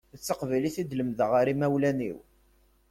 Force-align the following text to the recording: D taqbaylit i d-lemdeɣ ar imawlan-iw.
D 0.17 0.21
taqbaylit 0.25 0.75
i 0.81 0.83
d-lemdeɣ 0.83 1.31
ar 1.39 1.45
imawlan-iw. 1.53 2.17